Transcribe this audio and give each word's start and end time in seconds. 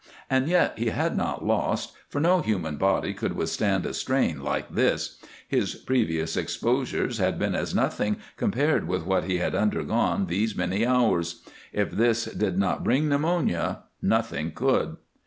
And 0.31 0.47
yet 0.47 0.79
he 0.79 0.87
had 0.87 1.15
not 1.15 1.45
lost, 1.45 1.93
for 2.09 2.19
no 2.19 2.41
human 2.41 2.77
body 2.77 3.13
could 3.13 3.35
withstand 3.35 3.85
a 3.85 3.93
strain 3.93 4.41
like 4.43 4.73
this; 4.73 5.19
his 5.47 5.75
previous 5.75 6.35
exposures 6.35 7.19
had 7.19 7.37
been 7.37 7.53
as 7.53 7.75
nothing 7.75 8.17
compared 8.35 8.87
with 8.87 9.05
what 9.05 9.25
he 9.25 9.37
had 9.37 9.53
undergone 9.53 10.25
these 10.25 10.55
many 10.57 10.87
hours. 10.87 11.43
If 11.71 11.91
this 11.91 12.25
did 12.25 12.57
not 12.57 12.83
bring 12.83 13.09
pneumonia 13.09 13.83
nothing 14.01 14.53
could. 14.53 14.97